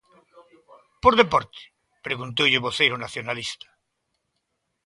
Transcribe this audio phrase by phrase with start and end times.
[1.03, 1.61] Por deporte?,
[2.07, 3.67] preguntoulle o voceiro nacionalista.